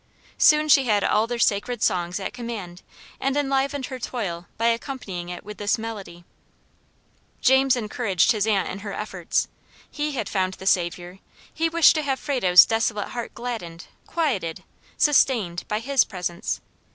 [0.39, 2.81] Soon she had all their sacred songs at command,
[3.19, 6.25] and enlivened her toil by accompanying it with this melody.
[7.39, 9.47] James encouraged his aunt in her efforts.
[9.91, 11.19] He had found the SAVIOUR,
[11.53, 14.63] he wished to have Frado's desolate heart gladdened, quieted,
[14.97, 16.61] sustained, by HIS presence.